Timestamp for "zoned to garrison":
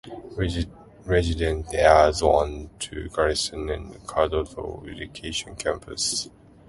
2.11-3.69